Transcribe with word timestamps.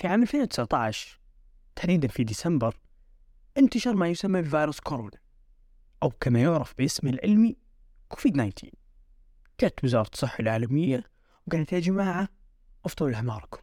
في 0.00 0.08
عام 0.08 0.22
2019 0.22 1.20
تحديدا 1.76 2.08
في 2.08 2.24
ديسمبر 2.24 2.76
انتشر 3.58 3.96
ما 3.96 4.08
يسمى 4.08 4.42
بفيروس 4.42 4.80
كورونا 4.80 5.18
أو 6.02 6.10
كما 6.10 6.42
يعرف 6.42 6.74
باسمه 6.78 7.10
العلمي 7.10 7.56
كوفيد 8.08 8.32
19 8.32 8.70
جت 9.60 9.84
وزارة 9.84 10.10
الصحة 10.12 10.40
العالمية 10.40 11.04
وقالت 11.46 11.72
يا 11.72 11.78
جماعة 11.78 12.28
أفطروا 12.84 13.10
لحماركم 13.10 13.62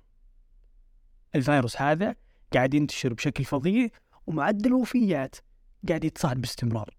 الفيروس 1.36 1.82
هذا 1.82 2.16
قاعد 2.54 2.74
ينتشر 2.74 3.14
بشكل 3.14 3.46
فظيع 3.46 3.88
ومعدل 4.28 4.68
الوفيات 4.68 5.36
قاعد 5.88 6.04
يتصاعد 6.04 6.42
باستمرار. 6.42 6.98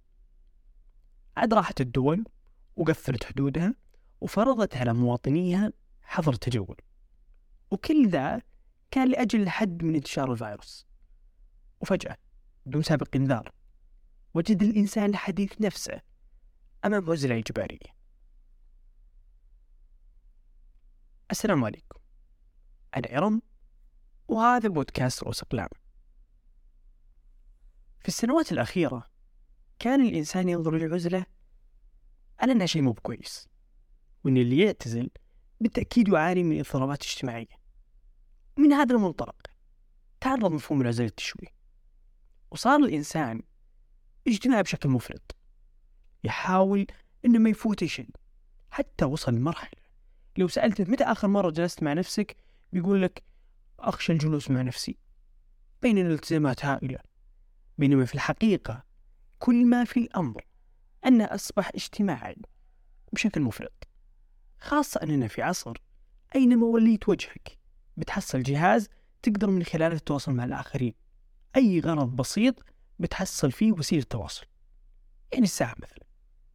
عاد 1.37 1.55
راحت 1.55 1.81
الدول 1.81 2.25
وقفلت 2.77 3.25
حدودها 3.25 3.75
وفرضت 4.21 4.77
على 4.77 4.93
مواطنيها 4.93 5.73
حظر 6.03 6.33
التجول. 6.33 6.77
وكل 7.71 8.09
ذا 8.09 8.43
كان 8.91 9.11
لأجل 9.11 9.43
الحد 9.43 9.85
من 9.85 9.95
انتشار 9.95 10.33
الفيروس. 10.33 10.87
وفجأة 11.81 12.17
بدون 12.67 12.83
سابق 12.83 13.17
إنذار 13.17 13.53
وجد 14.35 14.63
الإنسان 14.63 15.11
الحديث 15.11 15.61
نفسه 15.61 16.01
أمام 16.85 17.11
عزلة 17.11 17.39
إجبارية 17.39 17.99
السلام 21.31 21.65
عليكم. 21.65 22.01
أنا 22.97 23.19
إرم 23.19 23.43
وهذا 24.29 24.69
بودكاست 24.69 25.23
رؤوس 25.23 25.43
أقلام. 25.43 25.69
في 28.01 28.09
السنوات 28.09 28.53
الأخيرة 28.53 29.11
كان 29.79 30.07
الإنسان 30.07 30.49
ينظر 30.49 30.75
للعزلة 30.75 31.27
على 32.41 32.53
أنها 32.53 32.67
شيء 32.67 32.83
مو 32.83 32.95
كويس 32.95 33.49
وأن 34.25 34.37
اللي 34.37 34.59
يعتزل 34.65 35.11
بالتأكيد 35.61 36.09
يعاني 36.09 36.43
من 36.43 36.59
اضطرابات 36.59 37.03
اجتماعية. 37.03 37.58
من 38.59 38.73
هذا 38.73 38.95
المنطلق. 38.95 39.37
تعرض 40.21 40.53
مفهوم 40.53 40.81
العزلة 40.81 41.07
التشويه. 41.07 41.49
وصار 42.51 42.77
الإنسان 42.77 43.43
اجتماعي 44.27 44.63
بشكل 44.63 44.89
مفرط. 44.89 45.37
يحاول 46.25 46.87
إنه 47.25 47.39
ما 47.39 47.51
يفوت 47.51 47.85
شيء. 47.85 48.11
حتى 48.71 49.05
وصل 49.05 49.35
لمرحلة. 49.35 49.81
لو 50.39 50.49
سألته 50.49 50.85
متى 50.85 51.05
آخر 51.05 51.29
مرة 51.29 51.51
جلست 51.51 51.83
مع 51.83 51.93
نفسك 51.93 52.37
بيقول 52.73 53.03
لك 53.03 53.23
أخشى 53.79 54.13
الجلوس 54.13 54.51
مع 54.51 54.63
نفسي. 54.63 54.99
بين 55.83 55.99
الالتزامات 55.99 56.65
هائلة. 56.65 56.99
بينما 57.79 58.05
في 58.05 58.15
الحقيقة 58.15 58.85
كل 59.39 59.67
ما 59.67 59.85
في 59.85 60.01
الأمر 60.01 60.47
أنه 61.07 61.25
أصبح 61.25 61.71
اجتماعي 61.75 62.37
بشكل 63.13 63.41
مفرط. 63.41 63.89
خاصة 64.61 65.01
أننا 65.03 65.29
في 65.29 65.43
عصر 65.43 65.77
أينما 66.35 66.67
وليت 66.67 67.09
وجهك. 67.09 67.58
بتحصل 67.99 68.43
جهاز 68.43 68.89
تقدر 69.23 69.51
من 69.51 69.63
خلاله 69.63 69.99
تتواصل 69.99 70.33
مع 70.33 70.45
الآخرين. 70.45 70.95
أي 71.57 71.81
غرض 71.81 72.17
بسيط 72.17 72.65
بتحصل 72.99 73.53
فيه 73.53 73.73
وسيلة 73.73 74.03
تواصل 74.03 74.47
يعني 75.33 75.45
الساعة 75.45 75.75
مثلا. 75.79 76.05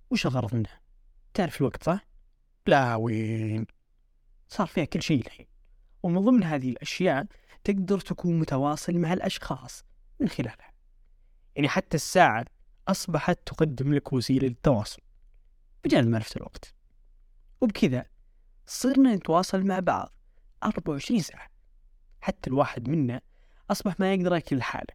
وش 0.10 0.26
الغرض 0.26 0.56
منها؟ 0.56 0.82
تعرف 1.34 1.62
الوقت 1.62 1.84
صح؟ 1.84 2.06
لا 2.68 2.96
وين؟ 2.96 3.66
صار 4.50 4.68
فيها 4.68 4.86
كل 4.86 5.02
شيء 5.02 5.26
الحين. 5.26 5.48
ومن 6.04 6.22
ضمن 6.22 6.44
هذه 6.44 6.70
الأشياء 6.70 7.26
تقدر 7.64 8.00
تكون 8.00 8.40
متواصل 8.40 8.98
مع 8.98 9.14
الأشخاص 9.14 9.84
من 10.20 10.28
خلالها. 10.28 10.74
يعني 11.56 11.70
حتى 11.70 11.98
الساعة 11.98 12.46
أصبحت 12.88 13.40
تقدم 13.46 13.94
لك 13.94 14.14
وسيلة 14.14 14.48
للتواصل. 14.48 15.02
بجانب 15.84 16.08
معرفة 16.08 16.38
الوقت. 16.38 16.76
وبكذا 17.62 18.06
صرنا 18.66 19.16
نتواصل 19.16 19.64
مع 19.64 19.80
بعض. 19.80 20.14
24 20.66 21.20
ساعة. 21.22 21.50
حتى 22.22 22.50
الواحد 22.50 22.90
منا 22.90 23.22
أصبح 23.72 24.00
ما 24.00 24.14
يقدر 24.14 24.34
يأكل 24.34 24.58
لحاله 24.58 24.94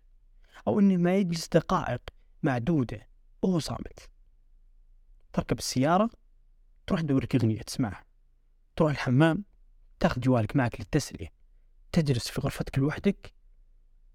أو 0.67 0.81
إنه 0.81 0.97
ما 0.97 1.17
يجلس 1.17 1.49
دقائق 1.49 2.03
معدودة 2.43 3.09
وهو 3.43 3.59
صامت. 3.59 4.11
تركب 5.33 5.59
السيارة 5.59 6.11
تروح 6.87 7.01
تدور 7.01 7.27
أغنية 7.34 7.62
تسمعها. 7.62 8.05
تروح 8.77 8.91
الحمام 8.91 9.45
تاخذ 10.01 10.21
جوالك 10.21 10.57
معك 10.57 10.81
للتسلية. 10.81 11.33
تجلس 11.93 12.28
في 12.28 12.41
غرفتك 12.41 12.78
لوحدك 12.78 13.34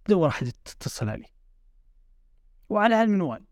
تدور 0.06 0.28
أحد 0.28 0.52
تتصل 0.66 1.10
عليه 1.10 1.34
وعلى 2.70 2.96
هالمنوال 2.96 3.46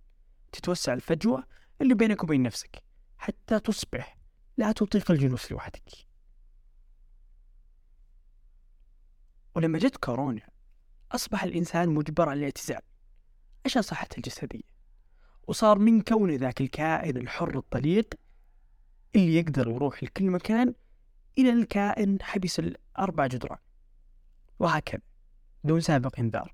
تتوسع 0.51 0.93
الفجوة 0.93 1.43
اللي 1.81 1.93
بينك 1.93 2.23
وبين 2.23 2.43
نفسك 2.43 2.83
حتى 3.17 3.59
تصبح 3.59 4.17
لا 4.57 4.71
تطيق 4.71 5.11
الجلوس 5.11 5.51
لوحدك. 5.51 6.10
ولما 9.55 9.79
جت 9.79 9.97
كورونا 9.97 10.41
أصبح 11.11 11.43
الإنسان 11.43 11.89
مجبر 11.89 12.29
على 12.29 12.39
الاعتزال. 12.39 12.81
عشان 13.65 13.81
صحته 13.81 14.17
الجسدية؟ 14.17 14.71
وصار 15.47 15.79
من 15.79 16.01
كونه 16.01 16.35
ذاك 16.35 16.61
الكائن 16.61 17.17
الحر 17.17 17.57
الطليق 17.57 18.13
اللي 19.15 19.35
يقدر 19.35 19.67
يروح 19.67 20.03
لكل 20.03 20.25
مكان 20.25 20.73
إلى 21.37 21.49
الكائن 21.49 22.17
حبس 22.21 22.59
الأربع 22.59 23.27
جدران. 23.27 23.57
وهكذا 24.59 25.01
دون 25.63 25.81
سابق 25.81 26.19
إنذار 26.19 26.53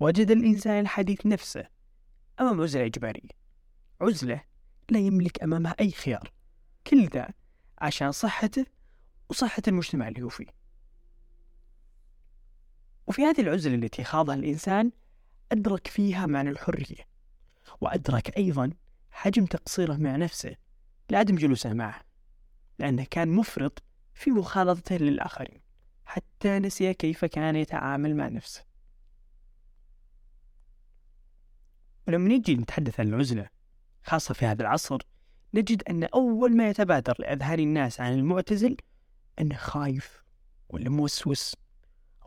وجد 0.00 0.30
الإنسان 0.30 0.80
الحديث 0.80 1.26
نفسه 1.26 1.66
أمام 2.40 2.60
عزلة 2.60 2.84
إجبارية. 2.86 3.30
عزلة 4.00 4.44
لا 4.90 4.98
يملك 4.98 5.42
أمامها 5.42 5.74
أي 5.80 5.90
خيار. 5.90 6.32
كل 6.86 7.06
ذا 7.06 7.28
عشان 7.78 8.12
صحته 8.12 8.66
وصحة 9.28 9.62
المجتمع 9.68 10.08
اللي 10.08 10.22
هو 10.22 10.28
فيه. 10.28 10.59
وفي 13.10 13.22
هذه 13.22 13.40
العزلة 13.40 13.74
التي 13.74 14.04
خاضها 14.04 14.34
الإنسان 14.34 14.90
أدرك 15.52 15.86
فيها 15.86 16.26
معنى 16.26 16.50
الحرية 16.50 17.06
وأدرك 17.80 18.36
أيضا 18.36 18.70
حجم 19.10 19.46
تقصيره 19.46 19.96
مع 19.96 20.16
نفسه 20.16 20.56
لعدم 21.10 21.34
جلوسه 21.34 21.72
معه 21.72 22.00
لأنه 22.78 23.06
كان 23.10 23.28
مفرط 23.28 23.82
في 24.14 24.30
مخالطته 24.30 24.96
للآخرين 24.96 25.60
حتى 26.04 26.58
نسي 26.58 26.94
كيف 26.94 27.24
كان 27.24 27.56
يتعامل 27.56 28.16
مع 28.16 28.28
نفسه. 28.28 28.64
ولما 32.08 32.28
نجي 32.28 32.54
نتحدث 32.54 33.00
عن 33.00 33.08
العزلة 33.08 33.48
خاصة 34.04 34.34
في 34.34 34.46
هذا 34.46 34.62
العصر 34.62 34.98
نجد 35.54 35.82
أن 35.88 36.04
أول 36.04 36.56
ما 36.56 36.68
يتبادر 36.68 37.14
لأذهان 37.18 37.60
الناس 37.60 38.00
عن 38.00 38.12
المعتزل 38.12 38.76
أنه 39.40 39.56
خايف 39.56 40.22
ولا 40.68 40.90
موسوس. 40.90 41.56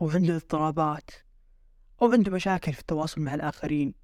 أو 0.02 0.10
عنده 0.10 0.36
اضطرابات 0.36 1.10
أو 2.02 2.12
عنده 2.12 2.32
مشاكل 2.32 2.72
في 2.72 2.80
التواصل 2.80 3.20
مع 3.20 3.34
الآخرين 3.34 3.94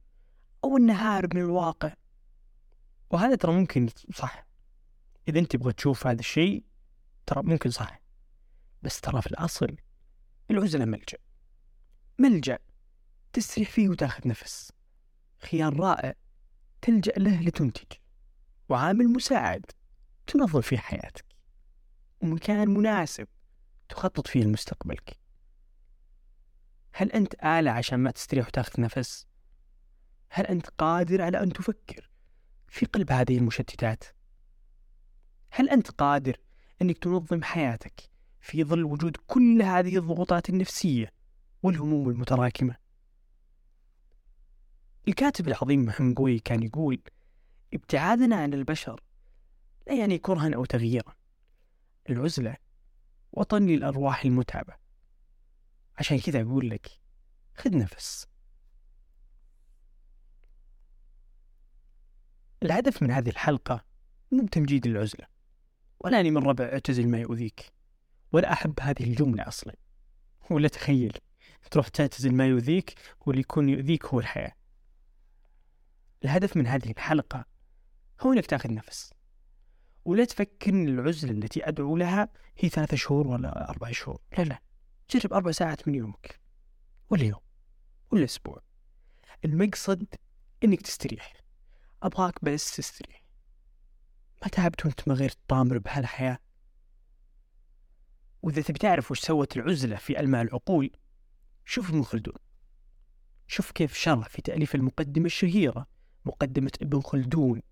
أو 0.65 0.77
أنه 0.77 0.95
هارب 0.95 1.35
من 1.35 1.43
الواقع. 1.43 1.95
وهذا 3.11 3.35
ترى 3.35 3.53
ممكن 3.53 3.89
صح. 4.15 4.47
إذا 5.29 5.39
أنت 5.39 5.53
تبغى 5.53 5.73
تشوف 5.73 6.07
هذا 6.07 6.21
الشيء 6.21 6.65
ترى 7.27 7.43
ممكن 7.43 7.71
صح. 7.71 8.01
بس 8.83 9.01
ترى 9.01 9.23
في 9.23 9.27
الأصل 9.27 9.77
العزلة 10.51 10.85
ملجأ. 10.85 11.19
ملجأ 12.19 12.59
تستريح 13.33 13.71
فيه 13.71 13.89
وتاخذ 13.89 14.29
نفس. 14.29 14.73
خيار 15.39 15.81
رائع 15.81 16.15
تلجأ 16.83 17.13
له 17.17 17.41
لتنتج. 17.41 17.93
وعامل 18.69 19.09
مساعد 19.09 19.67
تنظم 20.27 20.61
فيه 20.61 20.79
حياتك. 20.79 21.25
ومكان 22.21 22.69
مناسب 22.69 23.29
تخطط 23.89 24.27
فيه 24.27 24.43
لمستقبلك. 24.43 25.20
هل 26.93 27.13
أنت 27.13 27.35
آلة 27.35 27.71
عشان 27.71 27.99
ما 27.99 28.11
تستريح 28.11 28.47
وتاخذ 28.47 28.81
نفس؟ 28.81 29.27
هل 30.29 30.47
أنت 30.47 30.67
قادر 30.67 31.23
على 31.23 31.43
أن 31.43 31.53
تفكر 31.53 32.11
في 32.69 32.87
قلب 32.87 33.13
هذه 33.13 33.39
المشتتات؟ 33.39 34.05
هل 35.51 35.69
أنت 35.69 35.91
قادر 35.91 36.37
أنك 36.83 36.99
تنظم 36.99 37.43
حياتك 37.43 38.11
في 38.41 38.65
ظل 38.65 38.85
وجود 38.85 39.17
كل 39.27 39.63
هذه 39.63 39.97
الضغوطات 39.97 40.51
النفسية 40.51 41.13
والهموم 41.63 42.09
المتراكمة؟ 42.09 42.77
الكاتب 45.09 45.49
العظيم 45.49 45.85
محمد 45.85 46.17
قوي 46.17 46.39
كان 46.39 46.63
يقول 46.63 47.03
ابتعادنا 47.75 48.37
عن 48.37 48.55
البشر 48.55 49.01
لا 49.87 49.95
يعني 49.95 50.19
كرها 50.19 50.55
أو 50.55 50.65
تغييرا 50.65 51.15
العزلة 52.11 52.57
وطن 53.33 53.67
للأرواح 53.67 54.25
المتعبة 54.25 54.80
عشان 56.01 56.19
كذا 56.19 56.43
أقول 56.43 56.71
لك 56.71 57.01
خذ 57.55 57.79
نفس. 57.79 58.27
الهدف 62.63 63.03
من 63.03 63.11
هذه 63.11 63.29
الحلقة 63.29 63.85
مو 64.33 64.45
بتمجيد 64.45 64.87
العزلة 64.87 65.27
ولا 66.01 66.21
أني 66.21 66.31
من 66.31 66.43
ربع 66.43 66.65
اعتزل 66.65 67.09
ما 67.09 67.19
يؤذيك 67.19 67.73
ولا 68.33 68.53
أحب 68.53 68.81
هذه 68.81 69.05
الجملة 69.05 69.49
أصلا. 69.49 69.77
ولا 70.51 70.69
تخيل 70.69 71.19
تروح 71.71 71.89
تعتزل 71.89 72.35
ما 72.35 72.47
يؤذيك 72.47 72.95
واللي 73.21 73.41
يكون 73.41 73.69
يؤذيك 73.69 74.07
هو 74.07 74.21
الحياة. 74.21 74.53
الهدف 76.25 76.57
من 76.57 76.67
هذه 76.67 76.91
الحلقة 76.91 77.45
هو 78.21 78.33
إنك 78.33 78.47
تأخذ 78.47 78.75
نفس. 78.75 79.15
ولا 80.05 80.25
تفكر 80.25 80.71
إن 80.71 80.89
العزلة 80.89 81.31
التي 81.31 81.69
أدعو 81.69 81.97
لها 81.97 82.29
هي 82.59 82.69
ثلاثة 82.69 82.97
شهور 82.97 83.27
ولا 83.27 83.71
أربع 83.71 83.91
شهور. 83.91 84.21
لا 84.39 84.43
لا. 84.43 84.70
جرب 85.11 85.33
أربع 85.33 85.51
ساعات 85.51 85.89
من 85.89 85.95
يومك 85.95 86.41
ولا 87.11 87.25
يوم 87.25 87.41
ولا 88.11 88.25
أسبوع 88.25 88.63
المقصد 89.45 90.07
إنك 90.65 90.83
تستريح. 90.83 91.33
أبغاك 92.03 92.45
بس 92.45 92.77
تستريح. 92.77 93.25
ما 94.43 94.49
تعبت 94.49 94.87
وأنت 94.87 95.09
ما 95.09 95.15
غير 95.15 95.31
تطامر 95.31 95.79
بهالحياة. 95.79 96.39
وإذا 98.43 98.63
تبي 98.63 98.79
تعرف 98.79 99.11
وش 99.11 99.21
سوت 99.21 99.57
العزلة 99.57 99.97
في 99.97 100.21
ألماع 100.21 100.43
العقول 100.43 100.91
شوف 101.65 101.89
ابن 101.91 102.03
خلدون. 102.03 102.37
شوف 103.47 103.71
كيف 103.71 103.95
شرح 103.95 104.29
في 104.29 104.43
تأليف 104.43 104.75
المقدمة 104.75 105.27
الشهيرة 105.27 105.87
مقدمة 106.25 106.73
ابن 106.83 107.01
خلدون 107.01 107.63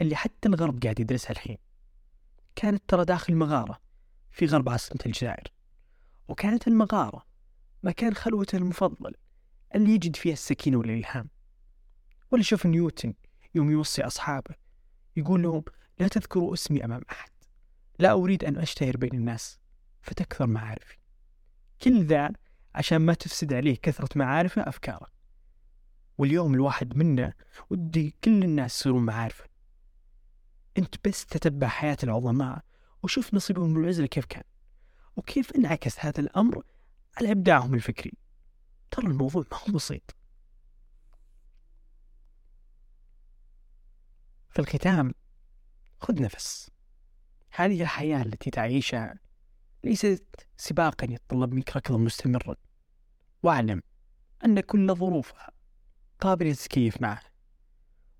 اللي 0.00 0.16
حتى 0.16 0.48
الغرب 0.48 0.82
قاعد 0.82 1.00
يدرسها 1.00 1.30
الحين. 1.30 1.58
كانت 2.56 2.82
ترى 2.88 3.04
داخل 3.04 3.34
مغارة 3.34 3.80
في 4.30 4.46
غرب 4.46 4.68
عاصمة 4.68 5.00
الجزائر. 5.06 5.55
وكانت 6.28 6.68
المغارة 6.68 7.26
مكان 7.82 8.14
خلوته 8.14 8.56
المفضل 8.56 9.14
اللي 9.74 9.90
يجد 9.90 10.16
فيها 10.16 10.32
السكينة 10.32 10.76
والإلهام. 10.76 11.28
ولا 12.30 12.42
شوف 12.42 12.66
نيوتن 12.66 13.14
يوم 13.54 13.70
يوصي 13.70 14.02
أصحابه 14.02 14.54
يقول 15.16 15.42
لهم 15.42 15.64
لا 15.98 16.08
تذكروا 16.08 16.54
اسمي 16.54 16.84
أمام 16.84 17.00
أحد 17.10 17.30
لا 17.98 18.12
أريد 18.12 18.44
أن 18.44 18.56
أشتهر 18.56 18.96
بين 18.96 19.14
الناس 19.14 19.58
فتكثر 20.02 20.46
معارفي. 20.46 20.96
كل 21.82 22.04
ذا 22.04 22.30
عشان 22.74 22.98
ما 22.98 23.14
تفسد 23.14 23.52
عليه 23.52 23.76
كثرة 23.82 24.18
معارفه 24.18 24.62
أفكاره. 24.62 25.06
واليوم 26.18 26.54
الواحد 26.54 26.96
منا 26.96 27.32
ودي 27.70 28.14
كل 28.24 28.44
الناس 28.44 28.80
يصيرون 28.80 29.04
معارفه. 29.04 29.44
أنت 30.78 30.94
بس 31.08 31.26
تتبع 31.26 31.68
حياة 31.68 31.96
العظماء 32.02 32.64
وشوف 33.02 33.34
نصيبهم 33.34 33.70
من 33.70 33.84
العزلة 33.84 34.06
كيف 34.06 34.24
كان. 34.24 34.42
وكيف 35.16 35.52
انعكس 35.56 36.00
هذا 36.00 36.20
الأمر 36.20 36.62
على 37.16 37.32
إبداعهم 37.32 37.74
الفكري؟ 37.74 38.12
ترى 38.90 39.06
الموضوع 39.06 39.44
ما 39.52 39.58
هو 39.58 39.72
بسيط. 39.72 40.16
في 44.50 44.58
الختام 44.58 45.14
خذ 46.00 46.22
نفس. 46.22 46.70
هذه 47.50 47.82
الحياة 47.82 48.22
التي 48.22 48.50
تعيشها 48.50 49.18
ليست 49.84 50.48
سباقا 50.56 51.06
يتطلب 51.10 51.52
منك 51.52 51.76
ركضا 51.76 51.98
مستمرا 51.98 52.56
واعلم 53.42 53.82
أن 54.44 54.60
كل 54.60 54.94
ظروفها 54.94 55.50
قابلة 56.20 56.48
للتكيف 56.48 57.00
معه. 57.00 57.22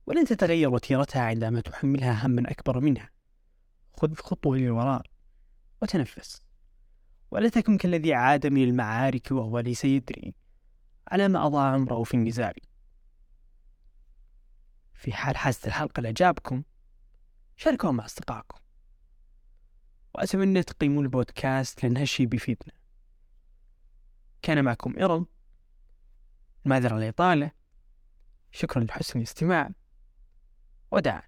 ولن 0.06 0.24
تتغير 0.24 0.70
وتيرتها 0.70 1.22
عندما 1.22 1.60
تحملها 1.60 2.26
هما 2.26 2.50
أكبر 2.50 2.80
منها. 2.80 3.10
خذ 3.96 4.14
خطوة 4.14 4.56
للوراء 4.56 5.02
وتنفس. 5.82 6.45
ولا 7.36 7.48
تكن 7.48 7.76
كالذي 7.76 8.14
عاد 8.14 8.46
من 8.46 8.64
المعارك 8.64 9.30
وهو 9.30 9.58
ليس 9.58 9.84
يدري. 9.84 10.34
على 11.08 11.28
ما 11.28 11.46
أضاع 11.46 11.72
عمره 11.72 12.02
في 12.02 12.14
النزال 12.14 12.54
في 14.94 15.12
حال 15.12 15.36
حازت 15.36 15.66
الحلقة 15.66 16.00
لإعجابكم 16.00 16.62
شاركوها 17.56 17.92
مع 17.92 18.04
أصدقائكم. 18.04 18.58
وأتمنى 20.14 20.62
تقيمون 20.62 21.04
البودكاست 21.04 21.82
لأن 21.82 21.96
هالشي 21.96 22.26
بيفيدنا. 22.26 22.72
كان 24.42 24.64
معكم 24.64 24.94
إرم 24.98 25.26
المعذرة 26.66 26.96
الإطالة 26.98 27.50
شكرا 28.52 28.84
لحسن 28.84 29.18
الاستماع. 29.18 29.70
وداعا 30.90 31.26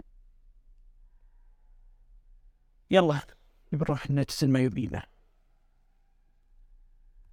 يلا 2.90 3.20
نروح 3.72 4.10
نتسل 4.10 4.50
ما 4.50 4.58
يبينا 4.60 5.17